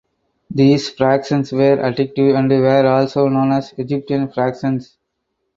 [0.49, 4.97] These fractions were additive and were also known as Egyptian fractions.